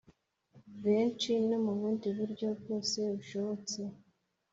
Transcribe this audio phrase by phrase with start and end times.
[0.83, 3.79] benshi no mu bundi buryo bwose bushobotse